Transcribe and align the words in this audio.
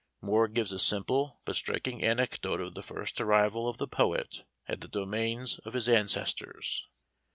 Moore 0.19 0.47
gives 0.47 0.71
a 0.71 0.79
simple 0.79 1.39
but 1.45 1.55
striking 1.55 2.03
anecdote 2.03 2.59
of 2.59 2.73
the 2.73 2.81
first 2.81 3.21
arrival 3.21 3.69
of 3.69 3.77
the 3.77 3.87
poet 3.87 4.45
at 4.67 4.81
the 4.81 4.87
domains 4.87 5.59
of 5.59 5.73
his 5.73 5.87
ancestors. 5.87 6.87